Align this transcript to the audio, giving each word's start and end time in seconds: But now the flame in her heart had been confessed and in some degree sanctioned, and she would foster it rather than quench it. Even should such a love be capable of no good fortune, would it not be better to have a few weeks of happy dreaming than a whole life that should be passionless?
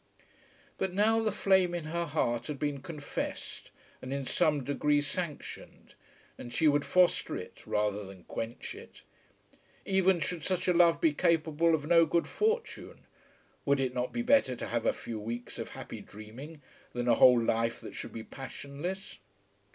But 0.79 0.95
now 0.95 1.21
the 1.21 1.31
flame 1.31 1.75
in 1.75 1.83
her 1.83 2.05
heart 2.07 2.47
had 2.47 2.57
been 2.57 2.81
confessed 2.81 3.69
and 4.01 4.11
in 4.11 4.25
some 4.25 4.63
degree 4.63 4.99
sanctioned, 4.99 5.93
and 6.39 6.51
she 6.51 6.67
would 6.67 6.87
foster 6.87 7.35
it 7.37 7.67
rather 7.67 8.03
than 8.03 8.23
quench 8.23 8.73
it. 8.73 9.03
Even 9.85 10.19
should 10.19 10.43
such 10.43 10.67
a 10.67 10.73
love 10.73 10.99
be 10.99 11.13
capable 11.13 11.75
of 11.75 11.85
no 11.85 12.07
good 12.07 12.27
fortune, 12.27 13.05
would 13.63 13.79
it 13.79 13.93
not 13.93 14.11
be 14.11 14.23
better 14.23 14.55
to 14.55 14.69
have 14.69 14.87
a 14.87 14.91
few 14.91 15.19
weeks 15.19 15.59
of 15.59 15.69
happy 15.69 15.99
dreaming 16.01 16.63
than 16.93 17.07
a 17.07 17.13
whole 17.13 17.39
life 17.39 17.79
that 17.79 17.93
should 17.95 18.11
be 18.11 18.23
passionless? 18.23 19.19